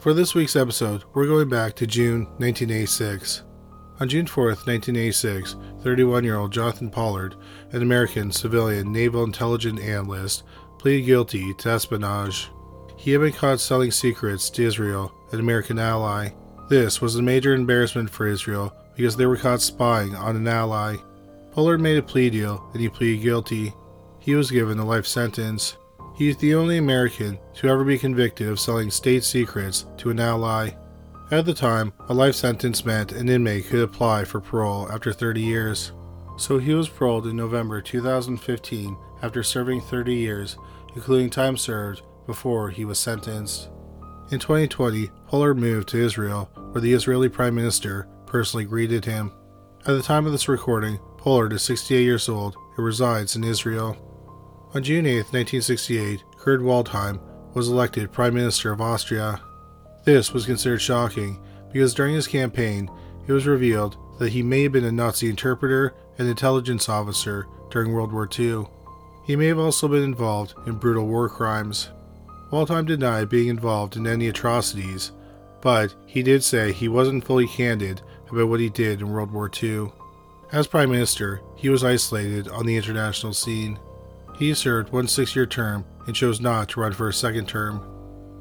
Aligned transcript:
For 0.00 0.14
this 0.14 0.34
week's 0.34 0.56
episode, 0.56 1.04
we're 1.12 1.26
going 1.26 1.50
back 1.50 1.76
to 1.76 1.86
June 1.86 2.24
1986. 2.38 3.42
On 4.00 4.08
June 4.08 4.24
4th, 4.24 4.66
1986, 4.66 5.56
31 5.82 6.24
year 6.24 6.38
old 6.38 6.52
Jonathan 6.52 6.88
Pollard, 6.88 7.36
an 7.72 7.82
American 7.82 8.32
civilian 8.32 8.92
naval 8.92 9.24
intelligence 9.24 9.78
analyst, 9.78 10.44
pleaded 10.78 11.04
guilty 11.04 11.52
to 11.52 11.68
espionage. 11.68 12.48
He 12.96 13.10
had 13.10 13.20
been 13.20 13.34
caught 13.34 13.60
selling 13.60 13.90
secrets 13.90 14.48
to 14.48 14.64
Israel, 14.64 15.12
an 15.32 15.40
American 15.40 15.78
ally. 15.78 16.30
This 16.70 17.02
was 17.02 17.16
a 17.16 17.22
major 17.22 17.52
embarrassment 17.52 18.08
for 18.08 18.26
Israel 18.26 18.74
because 18.96 19.16
they 19.16 19.26
were 19.26 19.36
caught 19.36 19.60
spying 19.60 20.16
on 20.16 20.34
an 20.34 20.48
ally. 20.48 20.96
Pollard 21.52 21.82
made 21.82 21.98
a 21.98 22.02
plea 22.02 22.30
deal 22.30 22.70
and 22.72 22.80
he 22.80 22.88
pleaded 22.88 23.22
guilty. 23.22 23.74
He 24.18 24.34
was 24.34 24.50
given 24.50 24.78
a 24.78 24.84
life 24.86 25.06
sentence. 25.06 25.76
He 26.20 26.28
is 26.28 26.36
the 26.36 26.54
only 26.54 26.76
American 26.76 27.38
to 27.54 27.68
ever 27.68 27.82
be 27.82 27.96
convicted 27.96 28.46
of 28.46 28.60
selling 28.60 28.90
state 28.90 29.24
secrets 29.24 29.86
to 29.96 30.10
an 30.10 30.20
ally. 30.20 30.72
At 31.30 31.46
the 31.46 31.54
time, 31.54 31.94
a 32.10 32.12
life 32.12 32.34
sentence 32.34 32.84
meant 32.84 33.12
an 33.12 33.30
inmate 33.30 33.68
could 33.68 33.80
apply 33.80 34.26
for 34.26 34.38
parole 34.38 34.92
after 34.92 35.14
30 35.14 35.40
years. 35.40 35.92
So 36.36 36.58
he 36.58 36.74
was 36.74 36.90
paroled 36.90 37.26
in 37.26 37.36
November 37.36 37.80
2015 37.80 38.98
after 39.22 39.42
serving 39.42 39.80
30 39.80 40.14
years, 40.14 40.58
including 40.94 41.30
time 41.30 41.56
served 41.56 42.02
before 42.26 42.68
he 42.68 42.84
was 42.84 42.98
sentenced. 42.98 43.70
In 44.30 44.38
2020, 44.38 45.10
Pollard 45.26 45.54
moved 45.54 45.88
to 45.88 46.04
Israel, 46.04 46.50
where 46.72 46.82
the 46.82 46.92
Israeli 46.92 47.30
Prime 47.30 47.54
Minister 47.54 48.06
personally 48.26 48.66
greeted 48.66 49.06
him. 49.06 49.32
At 49.86 49.92
the 49.92 50.02
time 50.02 50.26
of 50.26 50.32
this 50.32 50.48
recording, 50.50 50.98
Pollard 51.16 51.54
is 51.54 51.62
68 51.62 52.02
years 52.02 52.28
old 52.28 52.56
and 52.76 52.84
resides 52.84 53.36
in 53.36 53.42
Israel. 53.42 53.96
On 54.72 54.84
June 54.84 55.04
8, 55.04 55.32
1968, 55.32 56.22
Kurt 56.38 56.60
Waldheim 56.60 57.18
was 57.54 57.68
elected 57.68 58.12
Prime 58.12 58.34
Minister 58.34 58.70
of 58.70 58.80
Austria. 58.80 59.40
This 60.04 60.32
was 60.32 60.46
considered 60.46 60.80
shocking 60.80 61.40
because 61.72 61.92
during 61.92 62.14
his 62.14 62.28
campaign, 62.28 62.88
it 63.26 63.32
was 63.32 63.48
revealed 63.48 63.96
that 64.20 64.30
he 64.30 64.44
may 64.44 64.62
have 64.62 64.72
been 64.72 64.84
a 64.84 64.92
Nazi 64.92 65.28
interpreter 65.28 65.94
and 66.18 66.28
intelligence 66.28 66.88
officer 66.88 67.48
during 67.70 67.92
World 67.92 68.12
War 68.12 68.28
II. 68.38 68.66
He 69.24 69.34
may 69.34 69.46
have 69.46 69.58
also 69.58 69.88
been 69.88 70.04
involved 70.04 70.54
in 70.66 70.74
brutal 70.74 71.08
war 71.08 71.28
crimes. 71.28 71.88
Waldheim 72.52 72.86
denied 72.86 73.28
being 73.28 73.48
involved 73.48 73.96
in 73.96 74.06
any 74.06 74.28
atrocities, 74.28 75.10
but 75.60 75.96
he 76.06 76.22
did 76.22 76.44
say 76.44 76.70
he 76.70 76.86
wasn't 76.86 77.24
fully 77.24 77.48
candid 77.48 78.02
about 78.30 78.46
what 78.46 78.60
he 78.60 78.68
did 78.68 79.00
in 79.00 79.10
World 79.10 79.32
War 79.32 79.50
II. 79.60 79.90
As 80.52 80.68
Prime 80.68 80.92
Minister, 80.92 81.40
he 81.56 81.68
was 81.68 81.82
isolated 81.82 82.46
on 82.46 82.66
the 82.66 82.76
international 82.76 83.32
scene. 83.32 83.76
He 84.40 84.54
served 84.54 84.90
one 84.90 85.06
six 85.06 85.36
year 85.36 85.44
term 85.44 85.84
and 86.06 86.16
chose 86.16 86.40
not 86.40 86.70
to 86.70 86.80
run 86.80 86.94
for 86.94 87.08
a 87.08 87.12
second 87.12 87.46
term. 87.46 87.86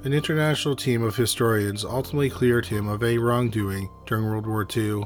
An 0.05 0.13
international 0.13 0.77
team 0.77 1.03
of 1.03 1.17
historians 1.17 1.83
ultimately 1.83 2.29
cleared 2.29 2.65
him 2.65 2.87
of 2.87 3.03
any 3.03 3.17
wrongdoing 3.17 3.89
during 4.05 4.23
World 4.23 4.47
War 4.47 4.61
II. 4.61 5.03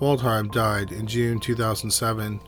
Waldheim 0.00 0.50
died 0.50 0.90
in 0.90 1.06
June 1.06 1.38
2007. 1.38 2.40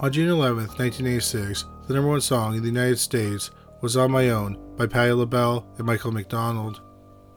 On 0.00 0.12
June 0.12 0.28
11, 0.28 0.66
1986, 0.66 1.64
the 1.86 1.94
number 1.94 2.10
one 2.10 2.20
song 2.20 2.54
in 2.54 2.60
the 2.60 2.68
United 2.68 2.98
States 2.98 3.50
was 3.80 3.96
On 3.96 4.10
My 4.10 4.28
Own 4.28 4.74
by 4.76 4.86
Patti 4.86 5.12
LaBelle 5.12 5.66
and 5.78 5.86
Michael 5.86 6.12
McDonald. 6.12 6.82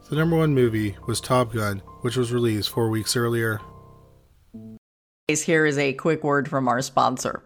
The 0.09 0.17
number 0.17 0.35
one 0.35 0.53
movie 0.53 0.97
was 1.07 1.21
Top 1.21 1.53
Gun, 1.53 1.81
which 2.01 2.17
was 2.17 2.33
released 2.33 2.69
four 2.69 2.89
weeks 2.89 3.15
earlier. 3.15 3.61
Here 5.29 5.65
is 5.65 5.77
a 5.77 5.93
quick 5.93 6.25
word 6.25 6.49
from 6.49 6.67
our 6.67 6.81
sponsor. 6.81 7.45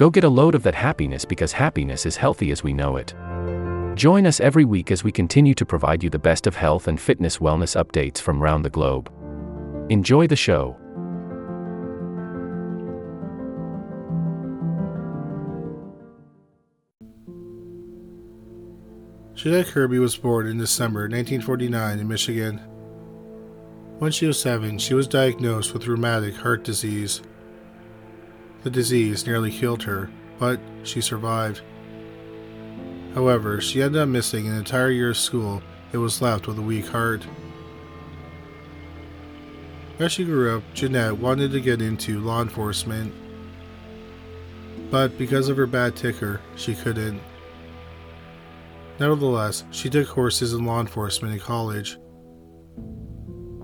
Go 0.00 0.08
get 0.08 0.24
a 0.24 0.30
load 0.30 0.54
of 0.54 0.62
that 0.62 0.76
happiness 0.76 1.26
because 1.26 1.52
happiness 1.52 2.06
is 2.06 2.16
healthy 2.16 2.50
as 2.52 2.64
we 2.64 2.72
know 2.72 2.96
it. 2.96 3.12
Join 3.96 4.24
us 4.24 4.40
every 4.40 4.64
week 4.64 4.90
as 4.90 5.04
we 5.04 5.12
continue 5.12 5.52
to 5.52 5.66
provide 5.66 6.02
you 6.02 6.08
the 6.08 6.18
best 6.18 6.46
of 6.46 6.56
health 6.56 6.88
and 6.88 6.98
fitness 6.98 7.36
wellness 7.36 7.76
updates 7.76 8.16
from 8.16 8.42
around 8.42 8.62
the 8.62 8.70
globe. 8.70 9.12
Enjoy 9.90 10.26
the 10.26 10.36
show. 10.36 10.74
Jeanette 19.34 19.66
Kirby 19.66 19.98
was 19.98 20.16
born 20.16 20.46
in 20.46 20.56
December 20.56 21.00
1949 21.00 21.98
in 21.98 22.08
Michigan. 22.08 22.56
When 23.98 24.12
she 24.12 24.24
was 24.24 24.40
seven, 24.40 24.78
she 24.78 24.94
was 24.94 25.06
diagnosed 25.06 25.74
with 25.74 25.86
rheumatic 25.86 26.36
heart 26.36 26.64
disease. 26.64 27.20
The 28.62 28.70
disease 28.70 29.26
nearly 29.26 29.50
killed 29.50 29.82
her, 29.84 30.10
but 30.38 30.60
she 30.82 31.00
survived. 31.00 31.62
However, 33.14 33.60
she 33.60 33.82
ended 33.82 34.02
up 34.02 34.08
missing 34.08 34.46
an 34.46 34.54
entire 34.56 34.90
year 34.90 35.10
of 35.10 35.16
school 35.16 35.62
and 35.92 36.00
was 36.00 36.22
left 36.22 36.46
with 36.46 36.58
a 36.58 36.62
weak 36.62 36.86
heart. 36.86 37.26
As 39.98 40.12
she 40.12 40.24
grew 40.24 40.56
up, 40.56 40.62
Jeanette 40.72 41.18
wanted 41.18 41.52
to 41.52 41.60
get 41.60 41.82
into 41.82 42.20
law 42.20 42.40
enforcement, 42.40 43.12
but 44.90 45.16
because 45.18 45.48
of 45.48 45.56
her 45.56 45.66
bad 45.66 45.96
ticker, 45.96 46.40
she 46.56 46.74
couldn't. 46.74 47.20
Nevertheless, 48.98 49.64
she 49.70 49.88
took 49.88 50.08
courses 50.08 50.52
in 50.52 50.64
law 50.64 50.80
enforcement 50.80 51.34
in 51.34 51.40
college. 51.40 51.98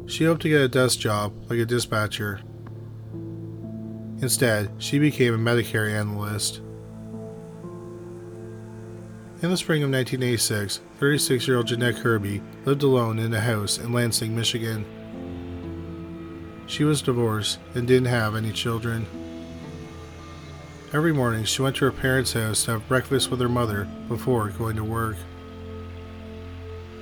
She 0.06 0.24
hoped 0.24 0.42
to 0.42 0.48
get 0.48 0.60
a 0.60 0.68
desk 0.68 0.98
job 0.98 1.34
like 1.50 1.58
a 1.58 1.66
dispatcher. 1.66 2.40
Instead, 4.22 4.70
she 4.78 4.98
became 4.98 5.34
a 5.34 5.38
Medicare 5.38 5.92
analyst. 5.92 6.60
In 9.42 9.50
the 9.50 9.56
spring 9.56 9.82
of 9.82 9.90
1986, 9.90 10.80
36 10.98 11.46
year 11.46 11.58
old 11.58 11.66
Jeanette 11.66 11.96
Kirby 11.96 12.40
lived 12.64 12.82
alone 12.82 13.18
in 13.18 13.34
a 13.34 13.40
house 13.40 13.76
in 13.76 13.92
Lansing, 13.92 14.34
Michigan. 14.34 14.84
She 16.66 16.84
was 16.84 17.02
divorced 17.02 17.58
and 17.74 17.86
didn't 17.86 18.08
have 18.08 18.34
any 18.34 18.52
children. 18.52 19.06
Every 20.94 21.12
morning, 21.12 21.44
she 21.44 21.60
went 21.60 21.76
to 21.76 21.84
her 21.84 21.92
parents' 21.92 22.32
house 22.32 22.64
to 22.64 22.72
have 22.72 22.88
breakfast 22.88 23.30
with 23.30 23.40
her 23.40 23.48
mother 23.48 23.86
before 24.08 24.48
going 24.48 24.76
to 24.76 24.84
work. 24.84 25.16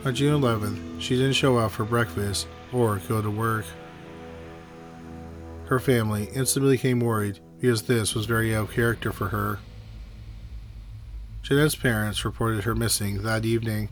On 0.05 0.15
June 0.15 0.43
11th, 0.43 1.01
she 1.01 1.17
didn't 1.17 1.35
show 1.35 1.57
up 1.57 1.71
for 1.71 1.85
breakfast 1.85 2.49
or 2.73 2.97
go 3.09 3.23
to 3.23 3.31
work. 3.31 3.65
Her 5.67 5.81
family 5.81 6.29
instantly 6.35 6.77
became 6.77 7.01
worried 7.01 7.41
because 7.61 7.83
this 7.83 8.15
was 8.15 8.27
very 8.27 8.55
out 8.55 8.69
of 8.69 8.75
character 8.75 9.13
for 9.13 9.29
her. 9.29 9.61
Jeanette's 11.43 11.77
parents 11.77 12.25
reported 12.25 12.65
her 12.65 12.75
missing 12.75 13.23
that 13.23 13.45
evening. 13.45 13.89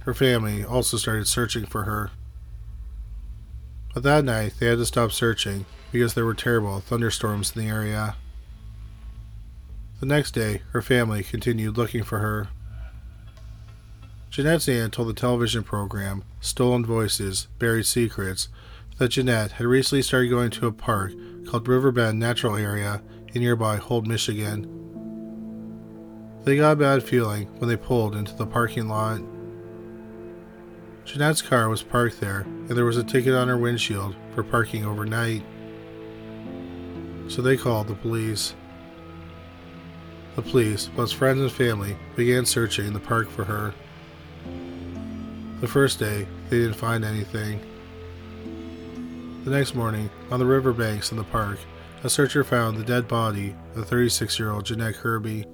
Her 0.00 0.14
family 0.14 0.64
also 0.64 0.96
started 0.96 1.26
searching 1.26 1.66
for 1.66 1.84
her. 1.84 2.10
But 3.92 4.02
that 4.04 4.24
night, 4.24 4.54
they 4.58 4.66
had 4.66 4.78
to 4.78 4.86
stop 4.86 5.12
searching 5.12 5.66
because 5.90 6.14
there 6.14 6.24
were 6.24 6.34
terrible 6.34 6.80
thunderstorms 6.80 7.54
in 7.54 7.62
the 7.62 7.68
area. 7.68 8.16
The 10.00 10.06
next 10.06 10.32
day, 10.32 10.62
her 10.72 10.82
family 10.82 11.24
continued 11.24 11.76
looking 11.76 12.04
for 12.04 12.18
her. 12.18 12.48
Jeanette's 14.30 14.68
aunt 14.68 14.92
told 14.92 15.08
the 15.08 15.14
television 15.14 15.64
program 15.64 16.22
Stolen 16.40 16.86
Voices, 16.86 17.48
Buried 17.58 17.86
Secrets 17.86 18.48
that 18.98 19.10
Jeanette 19.10 19.52
had 19.52 19.66
recently 19.66 20.02
started 20.02 20.28
going 20.28 20.50
to 20.50 20.66
a 20.66 20.72
park 20.72 21.12
called 21.46 21.68
Riverbend 21.68 22.18
Natural 22.18 22.56
Area 22.56 23.00
in 23.32 23.42
nearby 23.42 23.76
Holt, 23.76 24.06
Michigan. 24.06 24.74
They 26.44 26.56
got 26.56 26.72
a 26.72 26.76
bad 26.76 27.02
feeling 27.02 27.46
when 27.58 27.68
they 27.68 27.76
pulled 27.76 28.16
into 28.16 28.34
the 28.34 28.46
parking 28.46 28.88
lot. 28.88 29.20
Jeanette's 31.04 31.42
car 31.42 31.68
was 31.68 31.82
parked 31.82 32.20
there, 32.20 32.40
and 32.40 32.70
there 32.70 32.84
was 32.84 32.96
a 32.96 33.04
ticket 33.04 33.34
on 33.34 33.48
her 33.48 33.56
windshield 33.56 34.14
for 34.34 34.42
parking 34.42 34.84
overnight. 34.84 35.42
So 37.28 37.40
they 37.40 37.56
called 37.56 37.86
the 37.88 37.94
police. 37.94 38.54
The 40.36 40.42
police, 40.42 40.90
plus 40.94 41.12
friends 41.12 41.40
and 41.40 41.52
family, 41.52 41.96
began 42.16 42.44
searching 42.44 42.92
the 42.92 43.00
park 43.00 43.30
for 43.30 43.44
her. 43.44 43.74
The 45.60 45.68
first 45.68 45.98
day, 45.98 46.26
they 46.48 46.58
didn't 46.58 46.74
find 46.74 47.04
anything. 47.04 47.60
The 49.44 49.50
next 49.50 49.74
morning, 49.74 50.10
on 50.30 50.40
the 50.40 50.46
riverbanks 50.46 51.10
in 51.10 51.16
the 51.16 51.24
park, 51.24 51.58
a 52.02 52.10
searcher 52.10 52.44
found 52.44 52.76
the 52.76 52.84
dead 52.84 53.08
body 53.08 53.54
of 53.76 53.88
36 53.88 54.38
year 54.38 54.50
old 54.50 54.66
Jeanette 54.66 54.96
Kirby. 54.96 55.46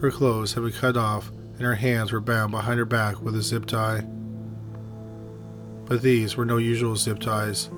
Her 0.00 0.10
clothes 0.10 0.52
had 0.52 0.62
been 0.62 0.72
cut 0.72 0.96
off 0.96 1.30
and 1.30 1.62
her 1.62 1.74
hands 1.74 2.12
were 2.12 2.20
bound 2.20 2.50
behind 2.50 2.78
her 2.78 2.84
back 2.84 3.20
with 3.20 3.36
a 3.36 3.42
zip 3.42 3.66
tie. 3.66 4.06
But 5.86 6.02
these 6.02 6.36
were 6.36 6.44
no 6.44 6.56
usual 6.56 6.96
zip 6.96 7.18
ties. 7.18 7.68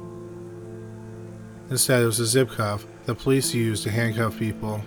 Instead, 1.71 2.03
it 2.03 2.07
was 2.07 2.21
a 2.21 2.27
zip 2.27 2.51
cuff 2.51 2.87
that 3.07 3.19
police 3.19 3.53
use 3.53 3.83
to 3.83 3.91
handcuff 3.91 4.39
people. 4.39 4.83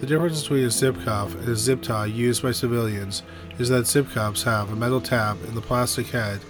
The 0.00 0.06
difference 0.06 0.42
between 0.42 0.64
a 0.64 0.70
zip 0.70 0.96
cuff 1.04 1.34
and 1.34 1.48
a 1.48 1.56
zip 1.56 1.82
tie 1.82 2.06
used 2.06 2.42
by 2.42 2.52
civilians 2.52 3.22
is 3.58 3.68
that 3.68 3.86
zip 3.86 4.10
cuffs 4.10 4.42
have 4.42 4.72
a 4.72 4.76
metal 4.76 5.00
tab 5.00 5.42
in 5.44 5.54
the 5.54 5.60
plastic 5.60 6.06
head, 6.08 6.40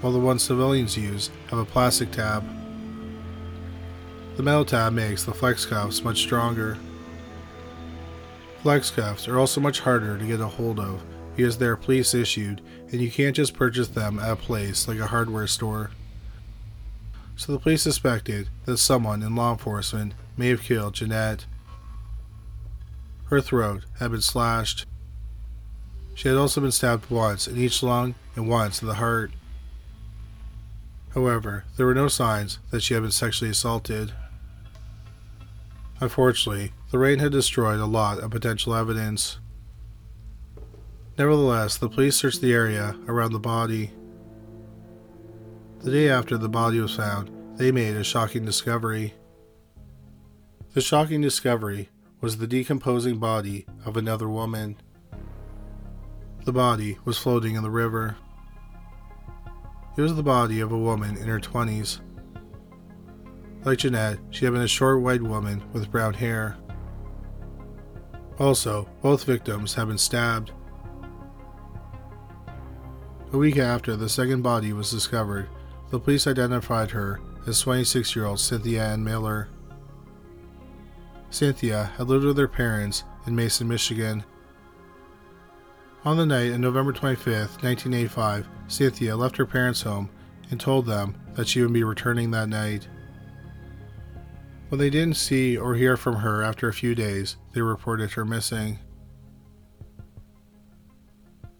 while 0.00 0.12
the 0.12 0.18
ones 0.18 0.42
civilians 0.42 0.96
use 0.96 1.30
have 1.48 1.58
a 1.58 1.64
plastic 1.64 2.10
tab. 2.10 2.44
The 4.36 4.42
metal 4.42 4.64
tab 4.64 4.92
makes 4.92 5.24
the 5.24 5.32
flex 5.32 5.64
cuffs 5.64 6.04
much 6.04 6.18
stronger. 6.18 6.76
Flex 8.62 8.90
cuffs 8.90 9.28
are 9.28 9.38
also 9.38 9.60
much 9.60 9.80
harder 9.80 10.18
to 10.18 10.26
get 10.26 10.40
a 10.40 10.46
hold 10.46 10.78
of 10.78 11.02
because 11.34 11.58
they 11.58 11.66
are 11.66 11.76
police 11.76 12.14
issued 12.14 12.60
and 12.90 13.00
you 13.00 13.10
can't 13.10 13.36
just 13.36 13.54
purchase 13.54 13.88
them 13.88 14.18
at 14.18 14.32
a 14.32 14.36
place 14.36 14.88
like 14.88 14.98
a 14.98 15.06
hardware 15.06 15.46
store. 15.46 15.90
So 17.36 17.52
the 17.52 17.58
police 17.58 17.82
suspected 17.82 18.48
that 18.64 18.78
someone 18.78 19.22
in 19.22 19.36
law 19.36 19.52
enforcement 19.52 20.14
may 20.36 20.48
have 20.48 20.62
killed 20.62 20.94
Jeanette. 20.94 21.46
Her 23.26 23.40
throat 23.40 23.84
had 23.98 24.10
been 24.10 24.22
slashed. 24.22 24.86
She 26.14 26.28
had 26.28 26.36
also 26.36 26.60
been 26.60 26.72
stabbed 26.72 27.10
once 27.10 27.46
in 27.46 27.58
each 27.58 27.82
lung 27.82 28.14
and 28.34 28.48
once 28.48 28.80
in 28.80 28.88
the 28.88 28.94
heart. 28.94 29.32
However, 31.16 31.64
there 31.76 31.86
were 31.86 31.94
no 31.94 32.08
signs 32.08 32.58
that 32.70 32.82
she 32.82 32.92
had 32.92 33.02
been 33.02 33.10
sexually 33.10 33.50
assaulted. 33.50 34.12
Unfortunately, 35.98 36.72
the 36.90 36.98
rain 36.98 37.20
had 37.20 37.32
destroyed 37.32 37.80
a 37.80 37.86
lot 37.86 38.18
of 38.18 38.30
potential 38.30 38.74
evidence. 38.74 39.38
Nevertheless, 41.16 41.78
the 41.78 41.88
police 41.88 42.16
searched 42.16 42.42
the 42.42 42.52
area 42.52 42.96
around 43.08 43.32
the 43.32 43.38
body. 43.38 43.92
The 45.80 45.90
day 45.90 46.10
after 46.10 46.36
the 46.36 46.50
body 46.50 46.80
was 46.80 46.96
found, 46.96 47.30
they 47.56 47.72
made 47.72 47.96
a 47.96 48.04
shocking 48.04 48.44
discovery. 48.44 49.14
The 50.74 50.82
shocking 50.82 51.22
discovery 51.22 51.88
was 52.20 52.36
the 52.36 52.46
decomposing 52.46 53.18
body 53.18 53.64
of 53.86 53.96
another 53.96 54.28
woman. 54.28 54.76
The 56.44 56.52
body 56.52 56.98
was 57.06 57.16
floating 57.16 57.54
in 57.54 57.62
the 57.62 57.70
river. 57.70 58.16
It 59.96 60.02
was 60.02 60.14
the 60.14 60.22
body 60.22 60.60
of 60.60 60.72
a 60.72 60.78
woman 60.78 61.16
in 61.16 61.26
her 61.26 61.40
20s. 61.40 62.00
Like 63.64 63.78
Jeanette, 63.78 64.18
she 64.30 64.44
had 64.44 64.52
been 64.52 64.62
a 64.62 64.68
short 64.68 65.00
white 65.00 65.22
woman 65.22 65.64
with 65.72 65.90
brown 65.90 66.12
hair. 66.12 66.56
Also, 68.38 68.88
both 69.00 69.24
victims 69.24 69.74
had 69.74 69.88
been 69.88 69.96
stabbed. 69.96 70.52
A 73.32 73.38
week 73.38 73.56
after 73.56 73.96
the 73.96 74.08
second 74.08 74.42
body 74.42 74.72
was 74.72 74.90
discovered, 74.90 75.48
the 75.90 75.98
police 75.98 76.26
identified 76.26 76.90
her 76.90 77.20
as 77.46 77.60
26 77.60 78.14
year 78.14 78.26
old 78.26 78.38
Cynthia 78.38 78.84
Ann 78.84 79.02
Miller. 79.02 79.48
Cynthia 81.30 81.92
had 81.96 82.08
lived 82.08 82.24
with 82.24 82.38
her 82.38 82.48
parents 82.48 83.04
in 83.26 83.34
Mason, 83.34 83.66
Michigan. 83.66 84.24
On 86.06 86.16
the 86.16 86.24
night 86.24 86.52
of 86.52 86.60
November 86.60 86.92
25, 86.92 87.26
1985, 87.34 88.46
Cynthia 88.68 89.16
left 89.16 89.36
her 89.38 89.44
parents' 89.44 89.82
home 89.82 90.08
and 90.52 90.60
told 90.60 90.86
them 90.86 91.16
that 91.34 91.48
she 91.48 91.60
would 91.60 91.72
be 91.72 91.82
returning 91.82 92.30
that 92.30 92.48
night. 92.48 92.86
When 94.68 94.78
they 94.78 94.88
didn't 94.88 95.16
see 95.16 95.56
or 95.56 95.74
hear 95.74 95.96
from 95.96 96.14
her 96.14 96.44
after 96.44 96.68
a 96.68 96.72
few 96.72 96.94
days, 96.94 97.38
they 97.54 97.60
reported 97.60 98.12
her 98.12 98.24
missing. 98.24 98.78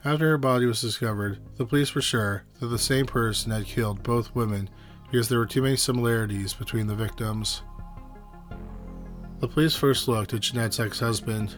After 0.05 0.29
her 0.29 0.39
body 0.39 0.67
was 0.67 0.81
discovered, 0.81 1.41
the 1.57 1.67
police 1.67 1.93
were 1.93 2.01
sure 2.01 2.45
that 2.61 2.69
the 2.69 2.79
same 2.79 3.07
person 3.07 3.51
had 3.51 3.65
killed 3.65 4.05
both 4.05 4.33
women 4.37 4.71
because 5.11 5.29
there 5.29 5.41
were 5.41 5.47
too 5.47 5.63
many 5.63 5.75
similarities 5.75 6.55
between 6.55 6.87
the 6.87 6.95
victims. 6.95 7.63
The 9.41 9.49
police 9.49 9.75
first 9.75 10.07
looked 10.07 10.35
at 10.35 10.43
Jeanette's 10.43 10.79
ex 10.79 11.01
husband, 11.01 11.57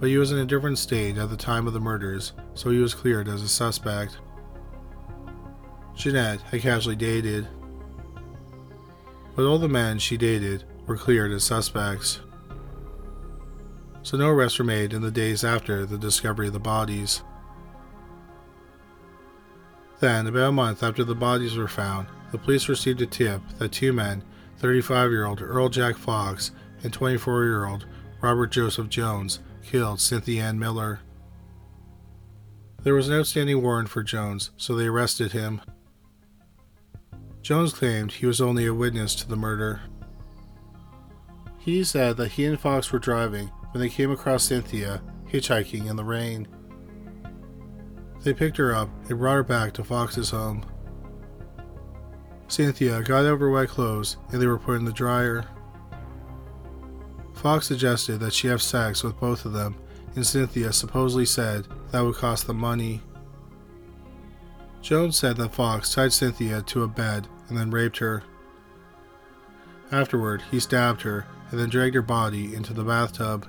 but 0.00 0.08
he 0.08 0.16
was 0.16 0.32
in 0.32 0.38
a 0.38 0.46
different 0.46 0.78
state 0.78 1.18
at 1.18 1.28
the 1.28 1.36
time 1.36 1.66
of 1.66 1.74
the 1.74 1.80
murders, 1.80 2.32
so 2.54 2.70
he 2.70 2.78
was 2.78 2.94
cleared 2.94 3.28
as 3.28 3.42
a 3.42 3.48
suspect. 3.48 4.16
Jeanette 5.94 6.40
had 6.40 6.62
casually 6.62 6.96
dated, 6.96 7.46
but 9.36 9.44
all 9.44 9.58
the 9.58 9.68
men 9.68 9.98
she 9.98 10.16
dated 10.16 10.64
were 10.86 10.96
cleared 10.96 11.32
as 11.32 11.44
suspects. 11.44 12.20
So 14.02 14.16
no 14.16 14.30
arrests 14.30 14.58
were 14.58 14.64
made 14.64 14.94
in 14.94 15.02
the 15.02 15.10
days 15.10 15.44
after 15.44 15.84
the 15.84 15.98
discovery 15.98 16.46
of 16.46 16.54
the 16.54 16.58
bodies. 16.58 17.22
Then, 20.00 20.26
about 20.26 20.48
a 20.48 20.52
month 20.52 20.82
after 20.82 21.04
the 21.04 21.14
bodies 21.14 21.56
were 21.56 21.68
found, 21.68 22.06
the 22.32 22.38
police 22.38 22.70
received 22.70 23.02
a 23.02 23.06
tip 23.06 23.42
that 23.58 23.72
two 23.72 23.92
men, 23.92 24.24
35 24.56 25.10
year 25.10 25.26
old 25.26 25.42
Earl 25.42 25.68
Jack 25.68 25.98
Fox 25.98 26.52
and 26.82 26.90
24 26.90 27.44
year 27.44 27.66
old 27.66 27.84
Robert 28.22 28.50
Joseph 28.50 28.88
Jones, 28.88 29.40
killed 29.62 30.00
Cynthia 30.00 30.44
Ann 30.44 30.58
Miller. 30.58 31.00
There 32.82 32.94
was 32.94 33.08
an 33.08 33.18
outstanding 33.18 33.62
warrant 33.62 33.88
for 33.88 34.02
Jones, 34.02 34.50
so 34.56 34.74
they 34.74 34.86
arrested 34.86 35.32
him. 35.32 35.60
Jones 37.42 37.72
claimed 37.72 38.12
he 38.12 38.26
was 38.26 38.40
only 38.40 38.66
a 38.66 38.74
witness 38.74 39.14
to 39.16 39.28
the 39.28 39.36
murder. 39.36 39.80
He 41.58 41.84
said 41.84 42.16
that 42.16 42.32
he 42.32 42.44
and 42.46 42.58
Fox 42.58 42.90
were 42.90 42.98
driving 42.98 43.48
when 43.72 43.80
they 43.80 43.88
came 43.88 44.10
across 44.10 44.44
Cynthia 44.44 45.02
hitchhiking 45.30 45.88
in 45.88 45.96
the 45.96 46.04
rain. 46.04 46.48
They 48.22 48.34
picked 48.34 48.56
her 48.56 48.74
up 48.74 48.90
and 49.08 49.18
brought 49.18 49.34
her 49.34 49.42
back 49.42 49.72
to 49.74 49.84
Fox's 49.84 50.30
home. 50.30 50.64
Cynthia 52.48 53.02
got 53.02 53.24
her 53.24 53.50
wet 53.50 53.68
clothes 53.68 54.16
and 54.32 54.40
they 54.40 54.46
were 54.46 54.58
put 54.58 54.76
in 54.76 54.84
the 54.84 54.92
dryer. 54.92 55.46
Fox 57.40 57.66
suggested 57.66 58.20
that 58.20 58.34
she 58.34 58.48
have 58.48 58.60
sex 58.60 59.02
with 59.02 59.18
both 59.18 59.46
of 59.46 59.54
them, 59.54 59.74
and 60.14 60.26
Cynthia 60.26 60.74
supposedly 60.74 61.24
said 61.24 61.66
that 61.90 62.02
would 62.02 62.16
cost 62.16 62.46
them 62.46 62.58
money. 62.58 63.00
Jones 64.82 65.16
said 65.16 65.38
that 65.38 65.54
Fox 65.54 65.94
tied 65.94 66.12
Cynthia 66.12 66.60
to 66.60 66.82
a 66.82 66.88
bed 66.88 67.28
and 67.48 67.56
then 67.56 67.70
raped 67.70 67.96
her. 67.96 68.22
Afterward, 69.90 70.42
he 70.50 70.60
stabbed 70.60 71.00
her 71.00 71.26
and 71.50 71.58
then 71.58 71.70
dragged 71.70 71.94
her 71.94 72.02
body 72.02 72.54
into 72.54 72.74
the 72.74 72.84
bathtub. 72.84 73.48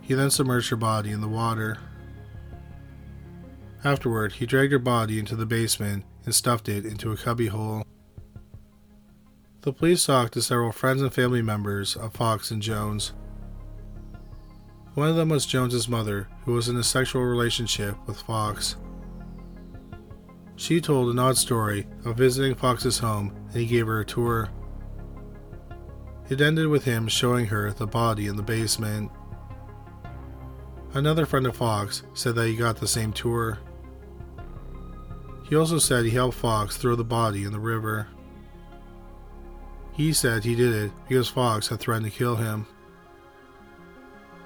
He 0.00 0.14
then 0.14 0.30
submerged 0.30 0.70
her 0.70 0.76
body 0.76 1.10
in 1.10 1.20
the 1.20 1.28
water. 1.28 1.76
Afterward, 3.84 4.32
he 4.32 4.46
dragged 4.46 4.72
her 4.72 4.78
body 4.78 5.18
into 5.18 5.36
the 5.36 5.46
basement 5.46 6.04
and 6.24 6.34
stuffed 6.34 6.70
it 6.70 6.86
into 6.86 7.12
a 7.12 7.16
cubbyhole. 7.16 7.84
The 9.62 9.72
police 9.72 10.04
talked 10.04 10.32
to 10.32 10.42
several 10.42 10.72
friends 10.72 11.02
and 11.02 11.14
family 11.14 11.40
members 11.40 11.94
of 11.94 12.14
Fox 12.14 12.50
and 12.50 12.60
Jones. 12.60 13.12
One 14.94 15.08
of 15.08 15.14
them 15.14 15.28
was 15.28 15.46
Jones's 15.46 15.88
mother, 15.88 16.26
who 16.44 16.54
was 16.54 16.68
in 16.68 16.76
a 16.76 16.82
sexual 16.82 17.22
relationship 17.22 17.94
with 18.08 18.20
Fox. 18.20 18.74
She 20.56 20.80
told 20.80 21.10
an 21.10 21.20
odd 21.20 21.36
story 21.36 21.86
of 22.04 22.16
visiting 22.16 22.56
Fox's 22.56 22.98
home 22.98 23.32
and 23.52 23.54
he 23.54 23.66
gave 23.66 23.86
her 23.86 24.00
a 24.00 24.04
tour. 24.04 24.50
It 26.28 26.40
ended 26.40 26.66
with 26.66 26.84
him 26.84 27.06
showing 27.06 27.46
her 27.46 27.72
the 27.72 27.86
body 27.86 28.26
in 28.26 28.34
the 28.34 28.42
basement. 28.42 29.12
Another 30.92 31.24
friend 31.24 31.46
of 31.46 31.54
Fox 31.54 32.02
said 32.14 32.34
that 32.34 32.48
he 32.48 32.56
got 32.56 32.78
the 32.78 32.88
same 32.88 33.12
tour. 33.12 33.60
He 35.48 35.54
also 35.54 35.78
said 35.78 36.04
he 36.04 36.10
helped 36.10 36.36
Fox 36.36 36.76
throw 36.76 36.96
the 36.96 37.04
body 37.04 37.44
in 37.44 37.52
the 37.52 37.60
river. 37.60 38.08
He 39.92 40.12
said 40.12 40.44
he 40.44 40.54
did 40.54 40.74
it 40.74 40.92
because 41.06 41.28
Fox 41.28 41.68
had 41.68 41.80
threatened 41.80 42.10
to 42.10 42.18
kill 42.18 42.36
him. 42.36 42.66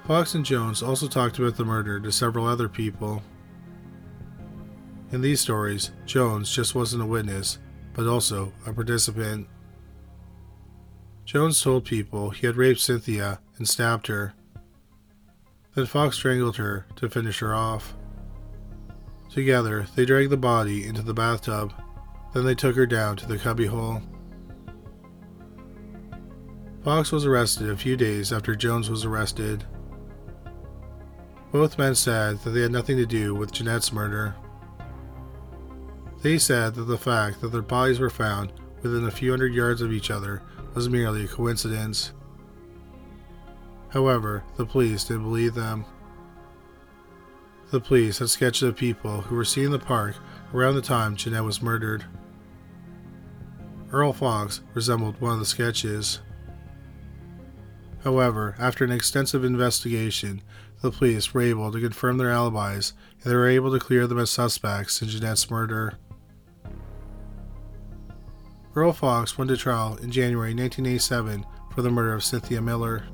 Fox 0.05 0.35
and 0.35 0.45
Jones 0.45 0.83
also 0.83 1.07
talked 1.07 1.39
about 1.39 1.57
the 1.57 1.65
murder 1.65 1.99
to 1.99 2.11
several 2.11 2.45
other 2.45 2.69
people. 2.69 3.21
In 5.11 5.21
these 5.21 5.41
stories, 5.41 5.91
Jones 6.05 6.53
just 6.53 6.75
wasn't 6.75 7.03
a 7.03 7.05
witness, 7.05 7.59
but 7.93 8.07
also 8.07 8.51
a 8.65 8.73
participant. 8.73 9.47
Jones 11.25 11.61
told 11.61 11.85
people 11.85 12.29
he 12.29 12.45
had 12.45 12.55
raped 12.55 12.79
Cynthia 12.79 13.39
and 13.57 13.67
stabbed 13.67 14.07
her. 14.07 14.33
Then 15.75 15.85
Fox 15.85 16.15
strangled 16.17 16.57
her 16.57 16.85
to 16.95 17.09
finish 17.09 17.39
her 17.39 17.53
off. 17.53 17.93
Together, 19.29 19.87
they 19.95 20.05
dragged 20.05 20.31
the 20.31 20.37
body 20.37 20.85
into 20.85 21.01
the 21.01 21.13
bathtub. 21.13 21.73
Then 22.33 22.45
they 22.45 22.55
took 22.55 22.75
her 22.75 22.85
down 22.85 23.17
to 23.17 23.27
the 23.27 23.37
cubbyhole. 23.37 24.01
Fox 26.87 27.11
was 27.11 27.25
arrested 27.25 27.69
a 27.69 27.75
few 27.75 27.97
days 27.97 28.31
after 28.31 28.55
Jones 28.55 28.89
was 28.89 29.03
arrested. 29.03 29.65
Both 31.51 31.77
men 31.77 31.95
said 31.95 32.39
that 32.39 32.51
they 32.51 32.61
had 32.61 32.71
nothing 32.71 32.95
to 32.95 33.05
do 33.05 33.35
with 33.35 33.51
Jeanette's 33.51 33.91
murder. 33.91 34.35
They 36.21 36.37
said 36.37 36.75
that 36.75 36.83
the 36.83 36.97
fact 36.97 37.41
that 37.41 37.49
their 37.49 37.61
bodies 37.61 37.99
were 37.99 38.09
found 38.09 38.53
within 38.83 39.03
a 39.03 39.11
few 39.11 39.31
hundred 39.31 39.53
yards 39.53 39.81
of 39.81 39.91
each 39.91 40.09
other 40.09 40.41
was 40.75 40.87
merely 40.87 41.25
a 41.25 41.27
coincidence. 41.27 42.13
However, 43.89 44.45
the 44.55 44.65
police 44.65 45.03
didn't 45.03 45.23
believe 45.23 45.55
them. 45.55 45.83
The 47.69 47.81
police 47.81 48.19
had 48.19 48.29
sketches 48.29 48.63
of 48.63 48.77
people 48.77 49.19
who 49.19 49.35
were 49.35 49.43
seen 49.43 49.65
in 49.65 49.71
the 49.71 49.77
park 49.79 50.15
around 50.53 50.75
the 50.75 50.81
time 50.81 51.17
Jeanette 51.17 51.43
was 51.43 51.61
murdered. 51.61 52.05
Earl 53.91 54.13
Fox 54.13 54.61
resembled 54.73 55.19
one 55.19 55.33
of 55.33 55.39
the 55.39 55.45
sketches. 55.45 56.21
However, 58.03 58.55
after 58.59 58.83
an 58.83 58.91
extensive 58.91 59.43
investigation, 59.43 60.41
the 60.81 60.91
police 60.91 61.33
were 61.33 61.41
able 61.41 61.71
to 61.71 61.79
confirm 61.79 62.17
their 62.17 62.31
alibis 62.31 62.93
and 63.23 63.31
they 63.31 63.35
were 63.35 63.47
able 63.47 63.71
to 63.71 63.79
clear 63.79 64.07
them 64.07 64.19
as 64.19 64.29
suspects 64.29 65.01
in 65.01 65.07
Jeanette's 65.07 65.49
murder. 65.49 65.97
Earl 68.75 68.93
Fox 68.93 69.37
went 69.37 69.49
to 69.49 69.57
trial 69.57 69.97
in 70.01 70.11
January 70.11 70.53
1987 70.53 71.45
for 71.73 71.81
the 71.81 71.89
murder 71.89 72.13
of 72.13 72.23
Cynthia 72.23 72.61
Miller. 72.61 73.07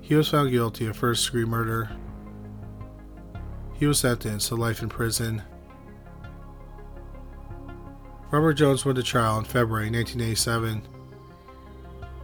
He 0.00 0.14
was 0.14 0.28
found 0.28 0.52
guilty 0.52 0.86
of 0.86 0.96
first 0.96 1.26
degree 1.26 1.44
murder. 1.44 1.90
He 3.74 3.86
was 3.86 3.98
sentenced 3.98 4.48
to 4.48 4.56
life 4.56 4.82
in 4.82 4.88
prison. 4.88 5.42
Robert 8.30 8.54
Jones 8.54 8.84
went 8.84 8.96
to 8.96 9.02
trial 9.02 9.38
in 9.38 9.44
February 9.44 9.90
1987. 9.90 10.99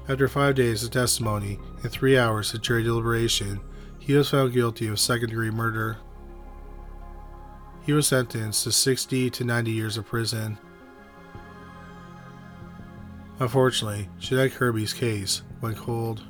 After 0.09 0.29
five 0.29 0.55
days 0.55 0.85
of 0.85 0.93
testimony 0.93 1.59
and 1.83 1.91
three 1.91 2.17
hours 2.17 2.55
of 2.55 2.63
jury 2.63 2.85
deliberation, 2.85 3.61
he 3.99 4.15
was 4.15 4.31
found 4.31 4.53
guilty 4.53 4.87
of 4.87 5.01
second 5.01 5.31
degree 5.31 5.51
murder. 5.51 5.97
He 7.85 7.93
was 7.93 8.07
sentenced 8.07 8.63
to 8.65 8.73
60 8.73 9.31
to 9.31 9.45
90 9.45 9.71
years 9.73 9.97
of 9.97 10.07
prison. 10.07 10.59
Unfortunately, 13.41 14.09
Jeanette 14.21 14.53
Kirby's 14.53 14.93
case 14.93 15.43
went 15.61 15.77
cold. 15.77 16.23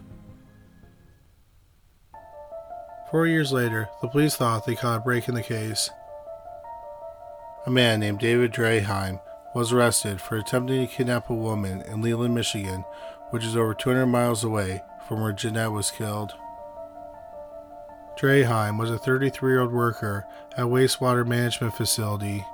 Four 3.10 3.26
years 3.26 3.52
later, 3.52 3.90
the 4.00 4.08
police 4.08 4.36
thought 4.36 4.64
they 4.64 4.74
caught 4.74 4.98
a 4.98 5.04
break 5.04 5.28
in 5.28 5.34
the 5.34 5.42
case. 5.42 5.90
A 7.66 7.70
man 7.70 8.00
named 8.00 8.20
David 8.20 8.52
Draheim 8.52 9.20
was 9.54 9.72
arrested 9.72 10.20
for 10.20 10.36
attempting 10.36 10.86
to 10.86 10.92
kidnap 10.92 11.30
a 11.30 11.34
woman 11.34 11.82
in 11.82 12.02
Leland, 12.02 12.34
Michigan, 12.34 12.84
which 13.30 13.44
is 13.44 13.56
over 13.56 13.74
200 13.74 14.06
miles 14.06 14.44
away 14.44 14.82
from 15.06 15.20
where 15.20 15.32
Jeanette 15.32 15.72
was 15.72 15.90
killed. 15.90 16.34
Draheim 18.16 18.78
was 18.78 18.90
a 18.90 18.98
33 18.98 19.52
year 19.52 19.60
old 19.60 19.72
worker 19.72 20.26
at 20.52 20.64
a 20.64 20.66
wastewater 20.66 21.26
management 21.26 21.74
facility 21.74 22.44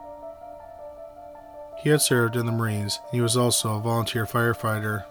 he 1.83 1.89
had 1.89 2.01
served 2.01 2.37
in 2.37 2.47
the 2.47 2.53
Marines 2.53 3.01
and 3.07 3.15
he 3.15 3.21
was 3.21 3.37
also 3.37 3.75
a 3.75 3.81
volunteer 3.81 4.25
firefighter. 4.25 5.05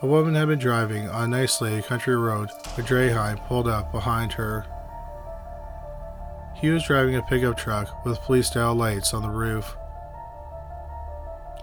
A 0.00 0.06
woman 0.06 0.36
had 0.36 0.46
been 0.46 0.60
driving 0.60 1.08
on 1.08 1.24
a 1.24 1.26
nicely 1.26 1.82
country 1.82 2.16
road 2.16 2.50
when 2.74 2.86
Draheim 2.86 3.44
pulled 3.48 3.66
up 3.66 3.90
behind 3.90 4.34
her. 4.34 4.64
He 6.54 6.70
was 6.70 6.84
driving 6.84 7.16
a 7.16 7.22
pickup 7.22 7.56
truck 7.56 8.04
with 8.04 8.20
police 8.20 8.46
style 8.46 8.76
lights 8.76 9.12
on 9.12 9.22
the 9.22 9.28
roof. 9.28 9.76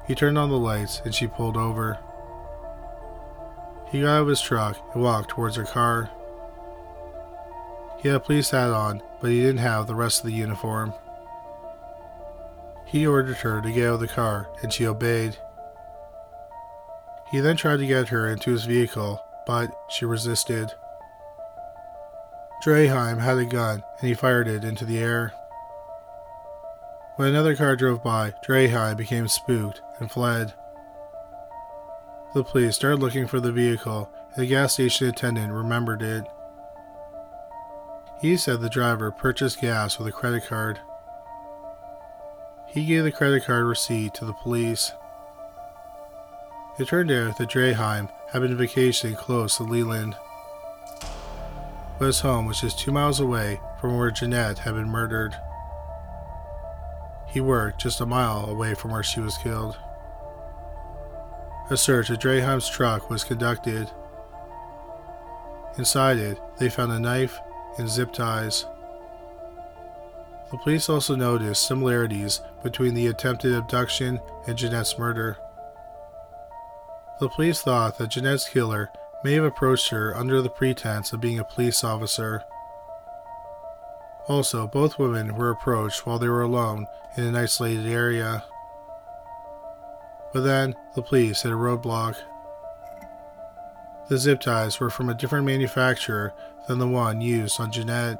He 0.06 0.16
turned 0.16 0.38
on 0.38 0.50
the 0.50 0.58
lights 0.58 1.02
and 1.06 1.16
she 1.16 1.28
pulled 1.28 1.56
over. 1.56 2.00
He 3.94 4.02
got 4.02 4.10
out 4.10 4.22
of 4.24 4.28
his 4.28 4.42
truck 4.42 4.76
and 4.96 5.04
walked 5.04 5.30
towards 5.30 5.56
her 5.56 5.66
car. 5.66 6.10
He 8.00 8.08
had 8.08 8.18
a 8.18 8.20
police 8.20 8.50
hat 8.50 8.72
on, 8.72 9.04
but 9.22 9.30
he 9.30 9.40
didn't 9.40 9.60
have 9.60 9.86
the 9.86 9.94
rest 9.94 10.22
of 10.22 10.26
the 10.26 10.34
uniform. 10.34 10.96
He 12.88 13.06
ordered 13.06 13.38
her 13.38 13.62
to 13.62 13.72
get 13.72 13.88
out 13.88 13.94
of 13.94 14.00
the 14.00 14.08
car, 14.08 14.50
and 14.64 14.74
she 14.74 14.88
obeyed. 14.88 15.38
He 17.30 17.40
then 17.40 17.56
tried 17.56 17.78
to 17.78 17.86
get 17.86 18.10
her 18.10 18.28
into 18.28 18.50
his 18.50 18.66
vehicle, 18.66 19.24
but 19.46 19.70
she 19.90 20.06
resisted. 20.06 20.72
Draheim 22.66 23.20
had 23.20 23.38
a 23.38 23.46
gun, 23.46 23.84
and 24.00 24.08
he 24.08 24.16
fired 24.16 24.48
it 24.48 24.64
into 24.64 24.86
the 24.86 24.98
air. 24.98 25.34
When 27.18 27.28
another 27.28 27.56
car 27.56 27.76
drove 27.76 28.04
by, 28.04 28.34
Draheim 28.44 28.98
became 28.98 29.28
spooked 29.28 29.84
and 30.00 30.10
fled. 30.10 30.56
The 32.34 32.44
police 32.44 32.76
started 32.76 33.00
looking 33.00 33.28
for 33.28 33.40
the 33.40 33.52
vehicle, 33.52 34.10
the 34.36 34.48
gas 34.48 34.74
station 34.74 35.08
attendant 35.08 35.54
remembered 35.54 36.02
it. 36.02 36.26
He 38.20 38.38
said 38.38 38.60
the 38.60 38.70
driver 38.70 39.12
purchased 39.12 39.62
gas 39.62 40.00
with 40.00 40.08
a 40.08 40.12
credit 40.12 40.48
card. 40.48 40.80
He 42.68 42.86
gave 42.86 43.04
the 43.04 43.12
credit 43.12 43.46
card 43.46 43.66
receipt 43.66 44.16
to 44.16 44.26
the 44.26 44.34
police. 44.34 44.94
It 46.80 46.88
turned 46.88 47.12
out 47.12 47.38
that 47.38 47.50
Draheim 47.50 48.10
had 48.32 48.42
been 48.42 48.58
vacationing 48.58 49.16
close 49.16 49.58
to 49.58 49.64
Leland, 49.64 50.16
but 52.00 52.08
his 52.08 52.22
home 52.22 52.48
was 52.48 52.62
just 52.62 52.80
two 52.80 52.92
miles 52.92 53.20
away 53.20 53.62
from 53.80 53.96
where 53.96 54.10
Jeanette 54.10 54.58
had 54.58 54.74
been 54.74 54.90
murdered. 54.90 55.36
He 57.28 57.42
worked 57.42 57.82
just 57.82 58.02
a 58.02 58.08
mile 58.08 58.50
away 58.50 58.74
from 58.74 58.90
where 58.90 59.04
she 59.04 59.20
was 59.20 59.38
killed. 59.38 59.78
A 61.70 61.78
search 61.78 62.10
of 62.10 62.20
Draheim's 62.20 62.70
truck 62.70 63.10
was 63.10 63.24
conducted. 63.24 63.90
Inside 65.78 66.18
it, 66.18 66.40
they 66.60 66.70
found 66.70 66.92
a 66.92 67.00
knife 67.00 67.40
and 67.78 67.90
zip 67.90 68.12
ties. 68.12 68.66
The 70.52 70.58
police 70.58 70.90
also 70.90 71.16
noticed 71.16 71.66
similarities 71.66 72.42
between 72.64 72.94
the 72.94 73.08
attempted 73.08 73.54
abduction 73.54 74.20
and 74.46 74.58
Jeanette's 74.58 75.00
murder. 75.00 75.38
The 77.20 77.30
police 77.30 77.62
thought 77.62 77.98
that 77.98 78.12
Jeanette's 78.12 78.50
killer 78.50 78.90
may 79.24 79.34
have 79.34 79.46
approached 79.46 79.90
her 79.90 80.16
under 80.16 80.42
the 80.42 80.50
pretense 80.50 81.14
of 81.14 81.22
being 81.22 81.40
a 81.40 81.46
police 81.46 81.84
officer. 81.84 82.44
Also, 84.28 84.68
both 84.68 85.00
women 85.00 85.36
were 85.36 85.50
approached 85.50 86.06
while 86.06 86.20
they 86.20 86.28
were 86.28 86.42
alone 86.42 86.88
in 87.18 87.24
an 87.24 87.36
isolated 87.36 87.88
area. 87.88 88.44
But 90.34 90.42
then, 90.42 90.76
the 90.96 91.02
police 91.02 91.44
hit 91.44 91.52
a 91.52 91.56
roadblock. 91.56 92.16
The 94.10 94.18
zip 94.18 94.42
ties 94.42 94.80
were 94.80 94.90
from 94.90 95.10
a 95.10 95.14
different 95.14 95.46
manufacturer 95.46 96.34
than 96.68 96.80
the 96.80 96.88
one 96.88 97.22
used 97.22 97.60
on 97.60 97.72
Jeanette. 97.72 98.20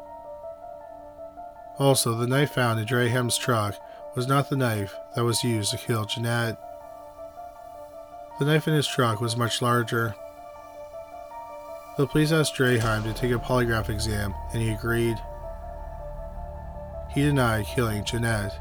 Also, 1.80 2.14
the 2.14 2.28
knife 2.28 2.52
found 2.52 2.80
in 2.80 2.86
Draheim's 2.86 3.38
truck 3.38 3.76
was 4.16 4.28
not 4.28 4.50
the 4.50 4.56
knife 4.56 4.96
that 5.16 5.24
was 5.24 5.44
used 5.44 5.72
to 5.72 5.78
kill 5.78 6.06
Jeanette. 6.06 6.58
The 8.40 8.46
knife 8.46 8.68
in 8.68 8.76
his 8.76 8.88
truck 8.88 9.20
was 9.20 9.36
much 9.36 9.62
larger. 9.62 10.16
The 11.98 12.08
police 12.08 12.32
asked 12.32 12.56
Draheim 12.56 13.04
to 13.04 13.14
take 13.14 13.32
a 13.32 13.40
polygraph 13.40 13.90
exam, 13.90 14.34
and 14.52 14.62
he 14.62 14.72
agreed. 14.72 15.18
He 17.10 17.22
denied 17.22 17.66
killing 17.66 18.04
Jeanette, 18.04 18.58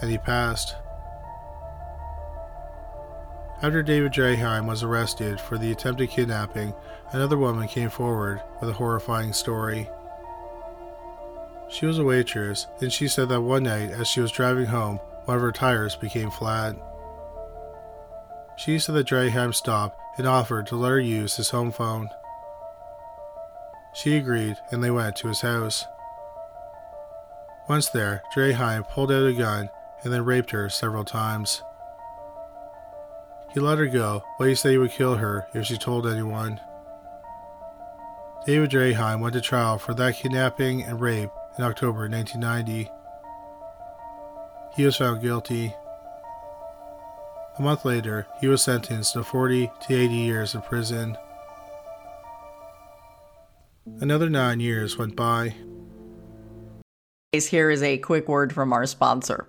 and 0.00 0.10
he 0.10 0.18
passed. 0.18 0.76
After 3.62 3.82
David 3.82 4.12
Draheim 4.12 4.66
was 4.66 4.82
arrested 4.82 5.40
for 5.40 5.56
the 5.56 5.72
attempted 5.72 6.10
kidnapping, 6.10 6.74
another 7.12 7.38
woman 7.38 7.66
came 7.68 7.88
forward 7.88 8.42
with 8.60 8.68
a 8.68 8.74
horrifying 8.74 9.32
story. 9.32 9.88
She 11.68 11.86
was 11.86 11.98
a 11.98 12.04
waitress, 12.04 12.66
and 12.80 12.92
she 12.92 13.08
said 13.08 13.30
that 13.30 13.40
one 13.40 13.62
night 13.62 13.90
as 13.90 14.08
she 14.08 14.20
was 14.20 14.30
driving 14.30 14.66
home, 14.66 14.96
one 15.24 15.38
of 15.38 15.42
her 15.42 15.52
tires 15.52 15.96
became 15.96 16.30
flat. 16.30 16.76
She 18.56 18.78
said 18.78 18.94
that 18.94 19.06
Draheim 19.06 19.54
stopped 19.54 19.98
and 20.18 20.26
offered 20.26 20.66
to 20.68 20.76
let 20.76 20.90
her 20.90 21.00
use 21.00 21.36
his 21.36 21.50
home 21.50 21.72
phone. 21.72 22.10
She 23.94 24.18
agreed, 24.18 24.56
and 24.70 24.84
they 24.84 24.90
went 24.90 25.16
to 25.16 25.28
his 25.28 25.40
house. 25.40 25.86
Once 27.70 27.88
there, 27.88 28.22
Draheim 28.34 28.88
pulled 28.90 29.10
out 29.10 29.26
a 29.26 29.32
gun 29.32 29.70
and 30.04 30.12
then 30.12 30.26
raped 30.26 30.50
her 30.50 30.68
several 30.68 31.04
times. 31.04 31.62
He 33.56 33.60
let 33.60 33.78
her 33.78 33.86
go, 33.86 34.22
but 34.38 34.48
he 34.48 34.54
said 34.54 34.72
he 34.72 34.76
would 34.76 34.90
kill 34.90 35.14
her 35.14 35.46
if 35.54 35.64
she 35.64 35.78
told 35.78 36.06
anyone. 36.06 36.60
David 38.44 38.68
Draheim 38.68 39.20
went 39.20 39.32
to 39.32 39.40
trial 39.40 39.78
for 39.78 39.94
that 39.94 40.16
kidnapping 40.16 40.82
and 40.82 41.00
rape 41.00 41.30
in 41.56 41.64
October 41.64 42.06
1990. 42.06 42.90
He 44.76 44.84
was 44.84 44.98
found 44.98 45.22
guilty. 45.22 45.74
A 47.58 47.62
month 47.62 47.86
later, 47.86 48.26
he 48.42 48.46
was 48.46 48.60
sentenced 48.60 49.14
to 49.14 49.24
40 49.24 49.70
to 49.88 49.94
80 49.94 50.14
years 50.14 50.54
in 50.54 50.60
prison. 50.60 51.16
Another 54.00 54.28
nine 54.28 54.60
years 54.60 54.98
went 54.98 55.16
by. 55.16 55.54
Here 57.32 57.70
is 57.70 57.82
a 57.82 57.96
quick 57.96 58.28
word 58.28 58.52
from 58.52 58.74
our 58.74 58.84
sponsor. 58.84 59.48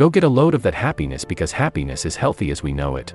Go 0.00 0.08
get 0.08 0.24
a 0.24 0.28
load 0.30 0.54
of 0.54 0.62
that 0.62 0.72
happiness 0.72 1.26
because 1.26 1.52
happiness 1.52 2.06
is 2.06 2.16
healthy 2.16 2.50
as 2.50 2.62
we 2.62 2.72
know 2.72 2.96
it. 2.96 3.12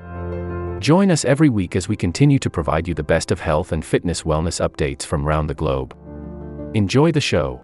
Join 0.80 1.10
us 1.10 1.26
every 1.26 1.50
week 1.50 1.76
as 1.76 1.90
we 1.90 1.96
continue 1.96 2.38
to 2.38 2.48
provide 2.48 2.88
you 2.88 2.94
the 2.94 3.02
best 3.02 3.32
of 3.32 3.40
health 3.40 3.72
and 3.72 3.84
fitness 3.84 4.22
wellness 4.22 4.62
updates 4.64 5.02
from 5.02 5.28
around 5.28 5.48
the 5.48 5.56
globe. 5.56 5.98
Enjoy 6.76 7.12
the 7.12 7.20
show. 7.20 7.60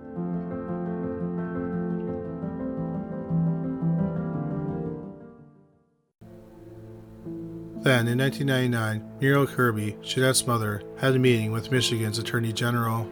Then, 7.83 8.07
in 8.07 8.17
1999, 8.17 9.19
Muriel 9.19 9.45
Kirby, 9.45 9.97
Jeanette's 10.01 10.47
mother, 10.47 10.81
had 10.97 11.15
a 11.15 11.19
meeting 11.19 11.51
with 11.51 11.71
Michigan's 11.71 12.17
Attorney 12.17 12.53
General. 12.53 13.07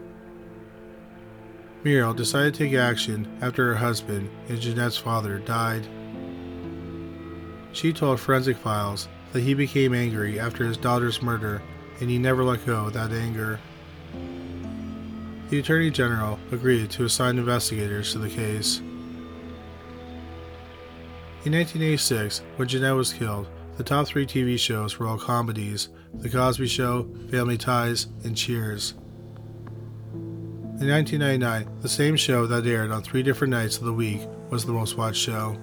Muriel 1.83 2.15
decided 2.15 2.55
to 2.55 2.63
take 2.65 2.73
action 2.73 3.27
after 3.41 3.67
her 3.67 3.75
husband 3.75 4.27
and 4.47 4.59
Jeanette's 4.59 4.97
father 4.97 5.37
died. 5.37 5.87
She 7.71 7.93
told 7.93 8.19
Forensic 8.19 8.57
Files 8.57 9.07
that 9.31 9.41
he 9.41 9.53
became 9.53 9.93
angry 9.93 10.39
after 10.39 10.65
his 10.65 10.77
daughter's 10.77 11.21
murder 11.21 11.61
and 11.99 12.09
he 12.09 12.17
never 12.17 12.43
let 12.43 12.65
go 12.65 12.87
of 12.87 12.93
that 12.93 13.11
anger. 13.11 13.59
The 15.49 15.59
Attorney 15.59 15.89
General 15.89 16.39
agreed 16.51 16.91
to 16.91 17.05
assign 17.05 17.37
investigators 17.37 18.11
to 18.13 18.19
the 18.19 18.29
case. 18.29 18.79
In 21.45 21.53
1986, 21.53 22.41
when 22.57 22.67
Jeanette 22.67 22.95
was 22.95 23.13
killed, 23.13 23.47
the 23.77 23.83
top 23.83 24.07
three 24.07 24.25
TV 24.25 24.59
shows 24.59 24.99
were 24.99 25.07
all 25.07 25.17
comedies 25.17 25.89
The 26.13 26.29
Cosby 26.29 26.67
Show, 26.67 27.07
Family 27.31 27.57
Ties, 27.57 28.07
and 28.23 28.35
Cheers. 28.35 28.93
In 30.13 30.87
1999, 30.87 31.79
the 31.81 31.89
same 31.89 32.15
show 32.15 32.45
that 32.45 32.65
aired 32.65 32.91
on 32.91 33.01
three 33.01 33.23
different 33.23 33.51
nights 33.51 33.77
of 33.77 33.85
the 33.85 33.93
week 33.93 34.21
was 34.49 34.65
the 34.65 34.73
most 34.73 34.97
watched 34.97 35.21
show. 35.21 35.57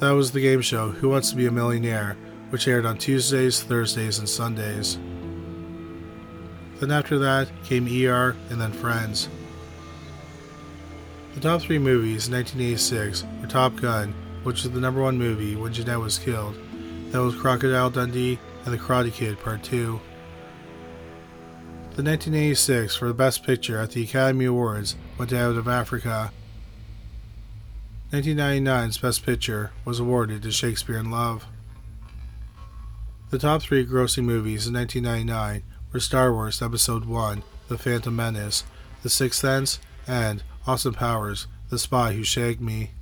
That 0.00 0.12
was 0.12 0.30
the 0.30 0.40
game 0.40 0.60
show 0.60 0.90
Who 0.90 1.08
Wants 1.08 1.30
to 1.30 1.36
Be 1.36 1.46
a 1.46 1.50
Millionaire, 1.50 2.16
which 2.50 2.68
aired 2.68 2.86
on 2.86 2.98
Tuesdays, 2.98 3.62
Thursdays, 3.62 4.20
and 4.20 4.28
Sundays. 4.28 4.96
Then 6.78 6.92
after 6.92 7.18
that 7.18 7.48
came 7.64 7.88
ER 7.88 8.36
and 8.48 8.60
then 8.60 8.72
Friends. 8.72 9.28
The 11.34 11.40
top 11.40 11.62
three 11.62 11.80
movies 11.80 12.28
in 12.28 12.34
1986 12.34 13.24
were 13.40 13.48
Top 13.48 13.74
Gun, 13.74 14.14
which 14.44 14.62
was 14.62 14.72
the 14.72 14.80
number 14.80 15.02
one 15.02 15.18
movie 15.18 15.56
when 15.56 15.72
Jeanette 15.72 15.98
was 15.98 16.18
killed. 16.18 16.56
That 17.10 17.18
was 17.18 17.34
Crocodile 17.34 17.90
Dundee 17.90 18.38
and 18.64 18.72
The 18.72 18.78
Karate 18.78 19.12
Kid 19.12 19.40
Part 19.40 19.64
2. 19.64 20.00
The 21.96 22.04
1986 22.04 22.94
for 22.94 23.08
the 23.08 23.14
Best 23.14 23.42
Picture 23.42 23.78
at 23.78 23.90
the 23.90 24.04
Academy 24.04 24.44
Awards 24.44 24.94
went 25.18 25.30
to 25.30 25.38
Out 25.38 25.56
of 25.56 25.66
Africa. 25.66 26.32
1999's 28.12 28.96
Best 28.96 29.26
Picture 29.26 29.70
was 29.84 30.00
awarded 30.00 30.40
to 30.40 30.50
Shakespeare 30.50 30.96
in 30.96 31.10
Love. 31.10 31.44
The 33.28 33.38
top 33.38 33.60
three 33.60 33.84
grossing 33.84 34.24
movies 34.24 34.66
in 34.66 34.72
1999 34.72 35.62
were 35.92 36.00
Star 36.00 36.32
Wars 36.32 36.62
Episode 36.62 37.04
I 37.12 37.42
The 37.68 37.76
Phantom 37.76 38.16
Menace, 38.16 38.64
The 39.02 39.10
Sixth 39.10 39.38
Sense, 39.38 39.78
and 40.06 40.42
Austin 40.66 40.94
Powers, 40.94 41.48
The 41.68 41.78
Spy 41.78 42.14
Who 42.14 42.24
Shagged 42.24 42.62
Me. 42.62 42.92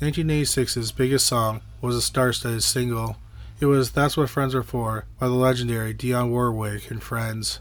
1986's 0.00 0.92
biggest 0.92 1.26
song 1.26 1.62
was 1.80 1.96
a 1.96 2.02
star 2.02 2.34
studded 2.34 2.62
single. 2.62 3.16
It 3.60 3.66
was 3.66 3.92
That's 3.92 4.14
What 4.14 4.28
Friends 4.28 4.54
Are 4.54 4.62
For 4.62 5.06
by 5.18 5.28
the 5.28 5.32
legendary 5.32 5.94
Dionne 5.94 6.28
Warwick 6.28 6.90
and 6.90 7.02
Friends. 7.02 7.60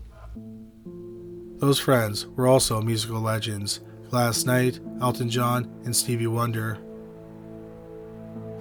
Those 1.59 1.79
friends 1.79 2.27
were 2.27 2.47
also 2.47 2.81
musical 2.81 3.21
legends 3.21 3.79
Gladys 4.11 4.45
Knight, 4.45 4.81
Elton 5.01 5.29
John, 5.29 5.63
and 5.85 5.95
Stevie 5.95 6.27
Wonder. 6.27 6.77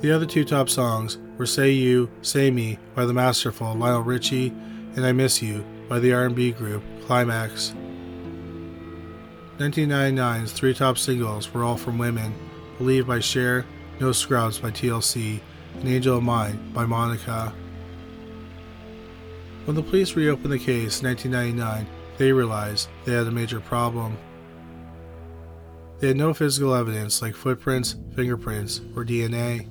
The 0.01 0.13
other 0.13 0.25
two 0.25 0.45
top 0.45 0.71
songs 0.71 1.19
were 1.37 1.45
Say 1.45 1.73
You, 1.73 2.09
Say 2.23 2.53
Me 2.53 2.79
by 2.95 3.05
the 3.05 3.13
masterful 3.13 3.75
Lionel 3.75 4.03
Richie 4.03 4.55
and 4.95 5.05
I 5.05 5.11
Miss 5.11 5.43
You 5.43 5.65
by 5.89 5.99
the 5.99 6.13
R&B 6.13 6.53
group 6.53 6.85
Climax. 7.05 7.75
1999's 9.59 10.53
three 10.53 10.73
top 10.73 10.97
singles 10.97 11.53
were 11.53 11.65
all 11.65 11.77
from 11.77 11.99
women 11.99 12.33
Believe 12.79 13.09
by 13.09 13.19
Cher, 13.19 13.67
No 13.99 14.13
Scrubs 14.13 14.59
by 14.59 14.71
TLC, 14.71 15.41
and 15.75 15.89
Angel 15.89 16.19
of 16.19 16.23
Mine 16.23 16.73
by 16.73 16.87
Monica. 16.87 17.53
When 19.65 19.75
the 19.75 19.83
police 19.83 20.15
reopened 20.15 20.53
the 20.53 20.59
case 20.59 21.03
in 21.03 21.09
1999, 21.09 21.87
they 22.19 22.33
realized 22.33 22.89
they 23.05 23.15
had 23.15 23.27
a 23.27 23.33
major 23.33 23.61
problem. 23.61 24.17
They 26.01 26.09
had 26.09 26.17
no 26.17 26.33
physical 26.33 26.75
evidence 26.75 27.21
like 27.21 27.35
footprints, 27.35 27.95
fingerprints, 28.17 28.81
or 28.97 29.05
DNA. 29.05 29.69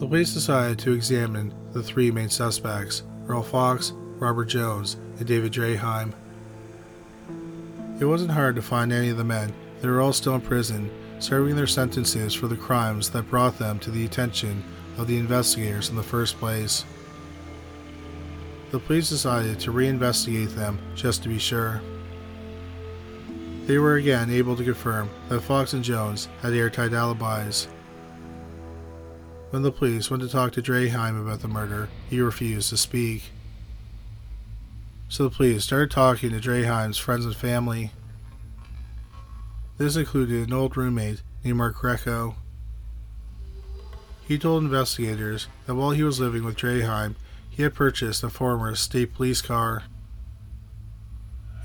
The 0.00 0.08
police 0.08 0.34
decided 0.34 0.80
to 0.80 0.92
examine 0.92 1.54
the 1.72 1.82
three 1.82 2.10
main 2.10 2.28
suspects 2.28 3.04
Earl 3.28 3.44
Fox, 3.44 3.92
Robert 4.18 4.46
Jones, 4.46 4.96
and 5.18 5.26
David 5.26 5.52
Draheim. 5.52 6.12
It 8.00 8.06
wasn't 8.06 8.32
hard 8.32 8.56
to 8.56 8.62
find 8.62 8.92
any 8.92 9.10
of 9.10 9.18
the 9.18 9.24
men. 9.24 9.54
They 9.80 9.88
were 9.88 10.00
all 10.00 10.12
still 10.12 10.34
in 10.34 10.40
prison, 10.40 10.90
serving 11.20 11.54
their 11.54 11.68
sentences 11.68 12.34
for 12.34 12.48
the 12.48 12.56
crimes 12.56 13.08
that 13.10 13.30
brought 13.30 13.56
them 13.56 13.78
to 13.78 13.92
the 13.92 14.04
attention 14.04 14.64
of 14.98 15.06
the 15.06 15.16
investigators 15.16 15.90
in 15.90 15.96
the 15.96 16.02
first 16.02 16.38
place. 16.38 16.84
The 18.72 18.80
police 18.80 19.10
decided 19.10 19.60
to 19.60 19.72
reinvestigate 19.72 20.56
them 20.56 20.80
just 20.96 21.22
to 21.22 21.28
be 21.28 21.38
sure. 21.38 21.80
They 23.66 23.78
were 23.78 23.94
again 23.94 24.28
able 24.28 24.56
to 24.56 24.64
confirm 24.64 25.08
that 25.28 25.40
Fox 25.40 25.72
and 25.72 25.82
Jones 25.82 26.28
had 26.42 26.52
airtight 26.52 26.92
alibis. 26.92 27.66
When 29.50 29.62
the 29.62 29.72
police 29.72 30.10
went 30.10 30.22
to 30.22 30.28
talk 30.28 30.52
to 30.52 30.62
Draheim 30.62 31.20
about 31.20 31.40
the 31.40 31.48
murder, 31.48 31.88
he 32.10 32.20
refused 32.20 32.68
to 32.70 32.76
speak. 32.76 33.30
So 35.08 35.24
the 35.24 35.34
police 35.34 35.64
started 35.64 35.90
talking 35.90 36.30
to 36.30 36.40
Draheim's 36.40 36.98
friends 36.98 37.24
and 37.24 37.34
family. 37.34 37.92
This 39.78 39.96
included 39.96 40.48
an 40.48 40.52
old 40.52 40.76
roommate 40.76 41.22
named 41.42 41.56
Mark 41.56 41.76
Greco. 41.76 42.34
He 44.26 44.38
told 44.38 44.62
investigators 44.62 45.46
that 45.66 45.74
while 45.74 45.92
he 45.92 46.02
was 46.02 46.20
living 46.20 46.44
with 46.44 46.56
Draheim, 46.56 47.14
he 47.48 47.62
had 47.62 47.74
purchased 47.74 48.22
a 48.22 48.28
former 48.28 48.74
state 48.74 49.14
police 49.14 49.40
car. 49.40 49.84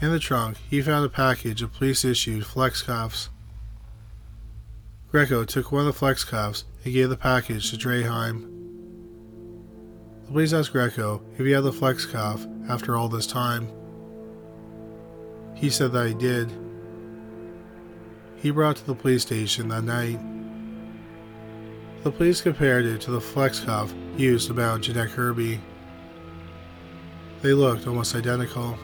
In 0.02 0.12
the 0.12 0.20
trunk, 0.20 0.58
he 0.70 0.82
found 0.82 1.06
a 1.06 1.10
package 1.10 1.62
of 1.62 1.74
police 1.74 2.06
issued 2.06 2.46
flex 2.46 2.82
cuffs. 2.82 3.30
Greco 5.12 5.44
took 5.44 5.74
one 5.74 5.82
of 5.82 5.88
the 5.88 5.94
flex 5.94 6.24
cuffs 6.24 6.64
and 6.86 6.94
gave 6.94 7.10
the 7.10 7.18
package 7.18 7.70
to 7.72 7.78
Draheim. 7.78 8.48
The 10.26 10.32
police 10.32 10.54
asked 10.54 10.72
Greco 10.72 11.22
if 11.38 11.46
he 11.46 11.52
had 11.52 11.66
the 11.66 11.74
flex 11.74 12.06
cuff 12.06 12.48
after 12.70 12.96
all 12.96 13.10
this 13.10 13.28
time. 13.28 13.70
He 15.54 15.70
said 15.70 15.92
that 15.92 16.08
he 16.08 16.14
did. 16.14 16.50
He 18.38 18.52
brought 18.52 18.78
to 18.78 18.86
the 18.86 18.96
police 18.96 19.24
station 19.24 19.68
that 19.68 19.84
night. 19.84 20.20
The 22.04 22.12
police 22.12 22.40
compared 22.40 22.86
it 22.86 23.02
to 23.02 23.12
the 23.12 23.20
flex 23.20 23.60
cuff 23.60 23.94
used 24.16 24.48
to 24.48 24.54
bound 24.54 24.84
Jeanette 24.84 25.10
Kirby. 25.10 25.60
They 27.42 27.52
looked 27.52 27.86
almost 27.86 28.16
identical. 28.16 28.78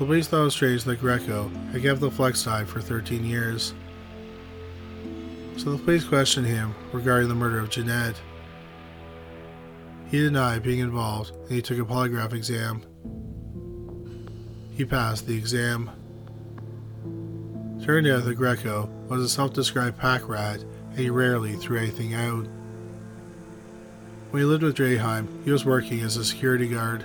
The 0.00 0.06
police 0.06 0.28
thought 0.28 0.40
it 0.40 0.44
was 0.44 0.54
strange 0.54 0.84
that 0.84 0.98
Greco 0.98 1.50
had 1.72 1.82
kept 1.82 2.00
the 2.00 2.10
flex 2.10 2.42
for 2.42 2.80
13 2.80 3.22
years. 3.22 3.74
So 5.58 5.72
the 5.72 5.76
police 5.76 6.04
questioned 6.04 6.46
him 6.46 6.74
regarding 6.90 7.28
the 7.28 7.34
murder 7.34 7.58
of 7.58 7.68
Jeanette. 7.68 8.18
He 10.10 10.22
denied 10.22 10.62
being 10.62 10.78
involved 10.78 11.36
and 11.36 11.50
he 11.50 11.60
took 11.60 11.78
a 11.78 11.84
polygraph 11.84 12.32
exam. 12.32 12.82
He 14.74 14.86
passed 14.86 15.26
the 15.26 15.36
exam. 15.36 15.90
Turned 17.84 18.06
out 18.06 18.24
that 18.24 18.36
Greco 18.36 18.88
was 19.06 19.22
a 19.22 19.28
self 19.28 19.52
described 19.52 19.98
pack 19.98 20.26
rat 20.26 20.62
and 20.62 20.98
he 20.98 21.10
rarely 21.10 21.56
threw 21.56 21.76
anything 21.76 22.14
out. 22.14 22.48
When 24.30 24.40
he 24.40 24.46
lived 24.46 24.62
with 24.62 24.78
Draheim, 24.78 25.44
he 25.44 25.50
was 25.50 25.66
working 25.66 26.00
as 26.00 26.16
a 26.16 26.24
security 26.24 26.68
guard. 26.68 27.04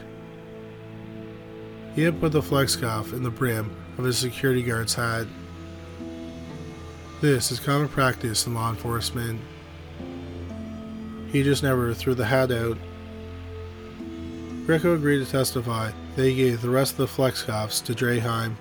He 1.96 2.02
had 2.02 2.20
put 2.20 2.34
the 2.34 2.42
flex 2.42 2.76
cuff 2.76 3.14
in 3.14 3.24
the 3.24 3.30
brim 3.30 3.74
of 3.98 4.04
his 4.04 4.18
security 4.18 4.62
guard's 4.62 4.94
hat. 4.94 5.28
This 7.22 7.54
is 7.54 7.60
common 7.60 7.88
practice 7.88 8.46
in 8.46 8.54
law 8.54 8.70
enforcement. 8.70 9.40
He 11.32 11.42
just 11.42 11.64
never 11.64 11.94
threw 11.94 12.14
the 12.14 12.26
hat 12.26 12.52
out. 12.52 12.78
Greco 14.66 14.94
agreed 14.94 15.26
to 15.26 15.32
testify 15.32 15.92
that 16.16 16.26
he 16.26 16.36
gave 16.36 16.62
the 16.62 16.70
rest 16.70 16.94
of 16.94 16.98
the 16.98 17.08
flex 17.08 17.44
cuffs 17.44 17.80
to 17.82 17.94
Draheim. 17.94 18.56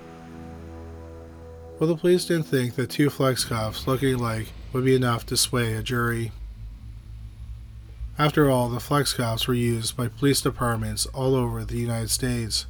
But 1.80 1.86
the 1.86 1.96
police 1.96 2.26
didn't 2.26 2.46
think 2.46 2.76
that 2.76 2.90
two 2.90 3.10
flex 3.10 3.44
cuffs 3.44 3.88
looking 3.88 4.14
alike 4.14 4.46
would 4.72 4.84
be 4.84 4.94
enough 4.94 5.26
to 5.26 5.36
sway 5.36 5.74
a 5.74 5.82
jury. 5.82 6.30
After 8.16 8.48
all, 8.48 8.68
the 8.68 8.78
flex 8.78 9.12
cuffs 9.14 9.48
were 9.48 9.54
used 9.54 9.96
by 9.96 10.06
police 10.06 10.40
departments 10.40 11.06
all 11.06 11.34
over 11.34 11.64
the 11.64 11.78
United 11.78 12.10
States 12.10 12.66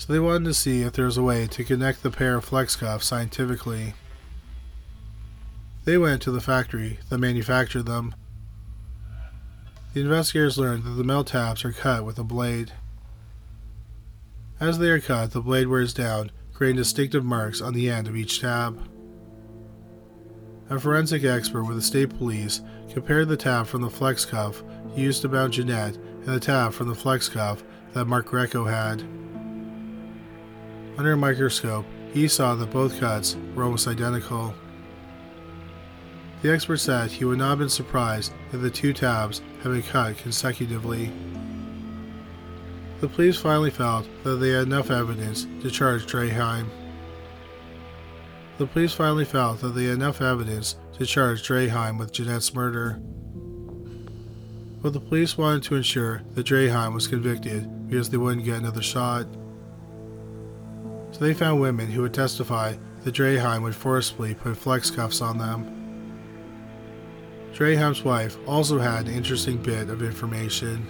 so 0.00 0.10
they 0.10 0.18
wanted 0.18 0.46
to 0.46 0.54
see 0.54 0.80
if 0.80 0.94
there 0.94 1.04
was 1.04 1.18
a 1.18 1.22
way 1.22 1.46
to 1.46 1.62
connect 1.62 2.02
the 2.02 2.10
pair 2.10 2.36
of 2.36 2.44
flex 2.46 2.74
cuffs 2.74 3.04
scientifically. 3.04 3.92
They 5.84 5.98
went 5.98 6.22
to 6.22 6.30
the 6.30 6.40
factory 6.40 6.98
that 7.10 7.18
manufactured 7.18 7.82
them. 7.82 8.14
The 9.92 10.00
investigators 10.00 10.56
learned 10.56 10.84
that 10.84 10.92
the 10.92 11.04
metal 11.04 11.24
tabs 11.24 11.66
are 11.66 11.72
cut 11.72 12.06
with 12.06 12.18
a 12.18 12.24
blade. 12.24 12.72
As 14.58 14.78
they 14.78 14.88
are 14.88 15.00
cut, 15.00 15.32
the 15.32 15.42
blade 15.42 15.68
wears 15.68 15.92
down, 15.92 16.30
creating 16.54 16.78
distinctive 16.78 17.24
marks 17.24 17.60
on 17.60 17.74
the 17.74 17.90
end 17.90 18.08
of 18.08 18.16
each 18.16 18.40
tab. 18.40 18.80
A 20.70 20.80
forensic 20.80 21.24
expert 21.24 21.64
with 21.64 21.76
the 21.76 21.82
state 21.82 22.16
police 22.16 22.62
compared 22.90 23.28
the 23.28 23.36
tab 23.36 23.66
from 23.66 23.82
the 23.82 23.90
flex 23.90 24.24
cuff 24.24 24.62
used 24.96 25.20
to 25.20 25.28
bound 25.28 25.52
Jeanette 25.52 25.96
and 25.96 26.28
the 26.28 26.40
tab 26.40 26.72
from 26.72 26.88
the 26.88 26.94
flex 26.94 27.28
cuff 27.28 27.62
that 27.92 28.06
Mark 28.06 28.24
Greco 28.24 28.64
had. 28.64 29.04
Under 31.00 31.12
a 31.12 31.16
microscope, 31.16 31.86
he 32.12 32.28
saw 32.28 32.54
that 32.54 32.72
both 32.72 33.00
cuts 33.00 33.34
were 33.54 33.64
almost 33.64 33.88
identical. 33.88 34.52
The 36.42 36.52
expert 36.52 36.76
said 36.76 37.10
he 37.10 37.24
would 37.24 37.38
not 37.38 37.48
have 37.48 37.58
been 37.60 37.70
surprised 37.70 38.34
if 38.52 38.60
the 38.60 38.68
two 38.68 38.92
tabs 38.92 39.40
had 39.62 39.72
been 39.72 39.82
cut 39.82 40.18
consecutively. 40.18 41.10
The 43.00 43.08
police 43.08 43.38
finally 43.38 43.70
felt 43.70 44.06
that 44.24 44.34
they 44.40 44.50
had 44.50 44.66
enough 44.66 44.90
evidence 44.90 45.46
to 45.62 45.70
charge 45.70 46.04
Draheim. 46.04 46.68
The 48.58 48.66
police 48.66 48.92
finally 48.92 49.24
felt 49.24 49.62
that 49.62 49.68
they 49.68 49.84
had 49.84 49.94
enough 49.94 50.20
evidence 50.20 50.76
to 50.98 51.06
charge 51.06 51.48
Draheim 51.48 51.98
with 51.98 52.12
Jeanette's 52.12 52.52
murder. 52.52 53.00
But 54.82 54.92
the 54.92 55.00
police 55.00 55.38
wanted 55.38 55.62
to 55.62 55.76
ensure 55.76 56.20
that 56.34 56.44
Draheim 56.44 56.92
was 56.92 57.08
convicted 57.08 57.88
because 57.88 58.10
they 58.10 58.18
wouldn't 58.18 58.44
get 58.44 58.58
another 58.58 58.82
shot 58.82 59.26
so 61.12 61.18
they 61.20 61.34
found 61.34 61.60
women 61.60 61.90
who 61.90 62.02
would 62.02 62.14
testify 62.14 62.74
that 63.02 63.14
Draheim 63.14 63.62
would 63.62 63.74
forcibly 63.74 64.34
put 64.34 64.56
flex 64.56 64.90
cuffs 64.90 65.20
on 65.20 65.38
them. 65.38 65.76
Draheim's 67.52 68.04
wife 68.04 68.36
also 68.46 68.78
had 68.78 69.06
an 69.06 69.14
interesting 69.14 69.56
bit 69.58 69.88
of 69.88 70.02
information. 70.02 70.88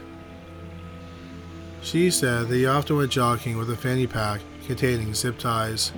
She 1.82 2.10
said 2.10 2.48
that 2.48 2.54
he 2.54 2.66
often 2.66 2.96
went 2.96 3.12
jogging 3.12 3.56
with 3.56 3.70
a 3.70 3.76
fanny 3.76 4.06
pack 4.06 4.40
containing 4.66 5.14
zip 5.14 5.38
ties. 5.38 5.92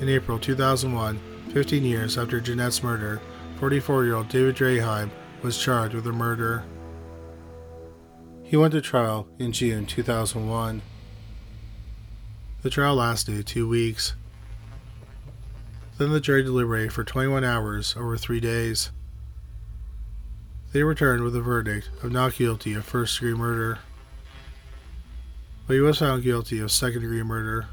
In 0.00 0.08
April 0.08 0.38
2001, 0.38 1.18
15 1.52 1.84
years 1.84 2.18
after 2.18 2.40
Jeanette's 2.40 2.82
murder, 2.82 3.20
44 3.58 4.04
year 4.04 4.14
old 4.16 4.28
David 4.28 4.56
Draheim 4.56 5.10
was 5.42 5.58
charged 5.58 5.94
with 5.94 6.04
the 6.04 6.12
murder. 6.12 6.64
He 8.42 8.56
went 8.56 8.72
to 8.72 8.80
trial 8.80 9.26
in 9.38 9.52
June 9.52 9.86
2001. 9.86 10.82
The 12.62 12.70
trial 12.70 12.94
lasted 12.94 13.44
two 13.44 13.68
weeks. 13.68 14.14
Then 15.98 16.12
the 16.12 16.20
jury 16.20 16.44
deliberated 16.44 16.92
for 16.92 17.02
21 17.02 17.42
hours 17.42 17.96
over 17.96 18.16
three 18.16 18.38
days. 18.38 18.92
They 20.72 20.84
returned 20.84 21.24
with 21.24 21.34
a 21.34 21.42
verdict 21.42 21.90
of 22.04 22.12
not 22.12 22.36
guilty 22.36 22.74
of 22.74 22.84
first 22.84 23.18
degree 23.18 23.34
murder, 23.34 23.80
but 25.66 25.74
he 25.74 25.80
was 25.80 25.98
found 25.98 26.22
guilty 26.22 26.60
of 26.60 26.70
second 26.70 27.02
degree 27.02 27.24
murder. 27.24 27.66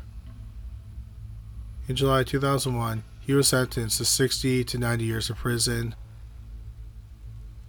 In 1.88 1.96
July 1.96 2.24
2001, 2.24 3.04
he 3.20 3.34
was 3.34 3.48
sentenced 3.48 4.00
to 4.00 4.06
60 4.06 4.64
to 4.64 4.78
90 4.80 5.06
years 5.06 5.30
of 5.30 5.38
prison. 5.38 5.94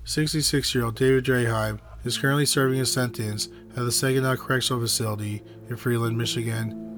66 0.04 0.74
year 0.74 0.84
old 0.84 0.96
David 0.96 1.26
Draheim 1.26 1.80
is 2.02 2.16
currently 2.16 2.46
serving 2.46 2.78
his 2.78 2.90
sentence 2.90 3.48
at 3.76 3.84
the 3.84 3.92
Saginaw 3.92 4.36
Correctional 4.36 4.80
Facility 4.80 5.42
in 5.68 5.76
Freeland, 5.76 6.16
Michigan 6.16 6.89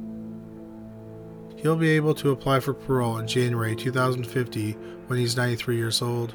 he'll 1.62 1.76
be 1.76 1.90
able 1.90 2.14
to 2.16 2.30
apply 2.30 2.60
for 2.60 2.74
parole 2.74 3.18
in 3.18 3.26
January 3.26 3.74
2050 3.76 4.72
when 5.06 5.18
he's 5.18 5.36
93 5.36 5.76
years 5.76 6.02
old. 6.02 6.34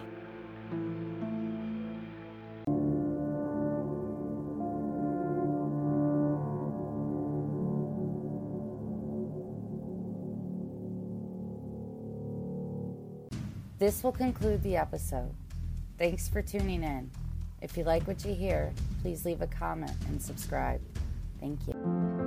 This 13.80 14.04
will 14.04 14.12
conclude 14.12 14.64
the 14.64 14.76
episode. 14.76 15.34
Thanks 16.00 16.28
for 16.28 16.42
tuning 16.42 16.84
in. 16.84 17.12
If 17.62 17.78
you 17.78 17.84
like 17.84 18.08
what 18.08 18.26
you 18.26 18.34
hear, 18.34 18.74
please 19.02 19.24
leave 19.24 19.42
a 19.42 19.48
comment 19.48 19.96
and 20.08 20.22
subscribe. 20.22 20.82
Thank 21.40 21.68
you. 21.68 22.27